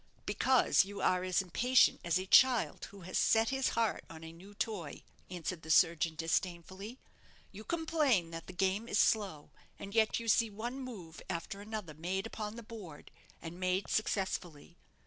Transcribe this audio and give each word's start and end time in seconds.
"Because 0.25 0.83
you 0.83 0.99
are 0.99 1.23
as 1.23 1.43
impatient 1.43 2.01
as 2.03 2.17
a 2.17 2.25
child 2.25 2.85
who 2.85 3.01
has 3.01 3.19
set 3.19 3.49
his 3.49 3.69
heart 3.77 4.03
on 4.09 4.23
a 4.23 4.33
new 4.33 4.55
toy," 4.55 5.03
answered 5.29 5.61
the 5.61 5.69
surgeon, 5.69 6.15
disdainfully. 6.15 6.97
"You 7.51 7.63
complain 7.63 8.31
that 8.31 8.47
the 8.47 8.53
game 8.53 8.87
is 8.87 8.97
slow, 8.97 9.51
and 9.77 9.93
yet 9.93 10.19
you 10.19 10.27
see 10.27 10.49
one 10.49 10.79
move 10.81 11.21
after 11.29 11.61
another 11.61 11.93
made 11.93 12.25
upon 12.25 12.55
the 12.55 12.63
board 12.63 13.11
and 13.43 13.59
made 13.59 13.91
successfully. 13.91 14.75